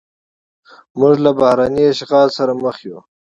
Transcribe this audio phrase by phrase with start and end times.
[0.99, 2.99] موږ له بهرني اشغال سره مخ یو.